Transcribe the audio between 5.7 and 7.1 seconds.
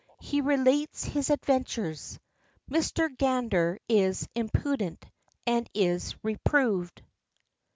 IS REPROVED.